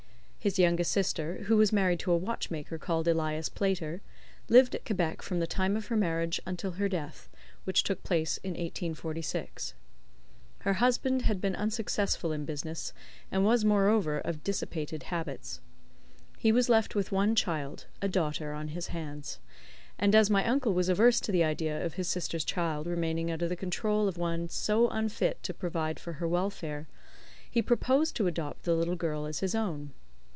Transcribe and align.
His 0.43 0.57
younger 0.57 0.83
sister, 0.83 1.43
who 1.43 1.55
was 1.55 1.71
married 1.71 1.99
to 1.99 2.11
a 2.11 2.17
watchmaker 2.17 2.79
called 2.79 3.07
Elias 3.07 3.47
Playter, 3.47 4.01
lived 4.49 4.73
at 4.73 4.85
Quebec 4.85 5.21
from 5.21 5.39
the 5.39 5.45
time 5.45 5.77
of 5.77 5.85
her 5.85 5.95
marriage 5.95 6.41
until 6.47 6.71
her 6.71 6.89
death, 6.89 7.29
which 7.63 7.83
took 7.83 8.01
place 8.01 8.37
in 8.37 8.53
1846. 8.53 9.75
Her 10.61 10.73
husband 10.73 11.21
had 11.21 11.41
been 11.41 11.55
unsuccessful 11.55 12.31
in 12.31 12.43
business, 12.45 12.91
and 13.31 13.45
was 13.45 13.63
moreover 13.63 14.17
of 14.17 14.43
dissipated 14.43 15.03
habits. 15.13 15.61
He 16.39 16.51
was 16.51 16.69
left 16.69 16.95
with 16.95 17.11
one 17.11 17.35
child 17.35 17.85
a 18.01 18.07
daughter 18.09 18.51
on 18.51 18.69
his 18.69 18.87
hands; 18.87 19.37
and 19.99 20.15
as 20.15 20.31
my 20.31 20.43
uncle 20.47 20.73
was 20.73 20.89
averse 20.89 21.19
to 21.19 21.31
the 21.31 21.43
idea 21.43 21.85
of 21.85 21.93
his 21.93 22.07
sister's 22.07 22.43
child 22.43 22.87
remaining 22.87 23.29
under 23.29 23.47
the 23.47 23.55
control 23.55 24.07
of 24.07 24.17
one 24.17 24.49
so 24.49 24.87
unfit 24.89 25.43
to 25.43 25.53
provide 25.53 25.99
for 25.99 26.13
her 26.13 26.27
welfare, 26.27 26.87
he 27.47 27.61
proposed 27.61 28.15
to 28.15 28.25
adopt 28.25 28.63
the 28.63 28.73
little 28.73 28.95
girl 28.95 29.27
as 29.27 29.41
his 29.41 29.53
own. 29.53 29.91